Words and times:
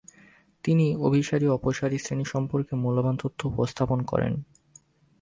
তিনি 0.63 0.85
অভিসারী 0.99 1.45
ও 1.47 1.51
অপসারী 1.53 1.97
শ্রেণী 1.97 2.25
সম্পর্কে 2.25 2.73
মূল্যবান 2.75 3.15
তথ্য 3.17 3.39
উপস্থাপন 3.47 3.99
করেন। 4.01 4.33